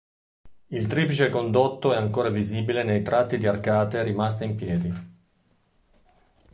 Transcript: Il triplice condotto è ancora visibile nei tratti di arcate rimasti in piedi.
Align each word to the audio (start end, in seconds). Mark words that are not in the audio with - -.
Il 0.69 0.87
triplice 0.87 1.29
condotto 1.29 1.93
è 1.93 1.95
ancora 1.95 2.29
visibile 2.31 2.81
nei 2.81 3.03
tratti 3.03 3.37
di 3.37 3.45
arcate 3.45 4.01
rimasti 4.01 4.43
in 4.45 4.55
piedi. 4.55 4.93